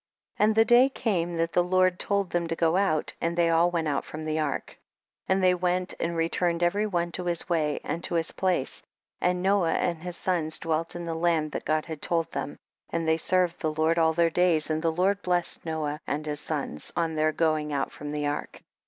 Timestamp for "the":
0.55-0.65, 1.51-1.63, 4.25-4.39, 11.05-11.13, 13.59-13.71, 14.81-14.91, 18.11-18.25